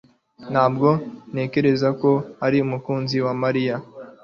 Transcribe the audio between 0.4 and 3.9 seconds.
Ntabwo ntekereza ko ari umukunzi wa Mariya